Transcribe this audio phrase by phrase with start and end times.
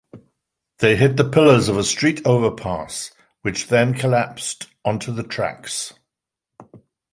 [0.79, 3.11] They hit the pillars of a street overpass,
[3.43, 5.93] which then collapsed onto the tracks.